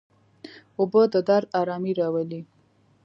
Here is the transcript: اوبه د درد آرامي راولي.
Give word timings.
اوبه 0.79 1.01
د 1.13 1.15
درد 1.27 1.47
آرامي 1.61 1.93
راولي. 1.99 2.41